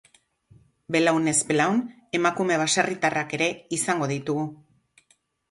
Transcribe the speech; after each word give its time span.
Belaunez 0.95 1.35
belaun, 1.51 1.77
emakume 2.21 2.57
baserritarrak 2.63 3.37
ere 3.39 3.51
izango 3.79 4.09
ditugu. 4.15 4.49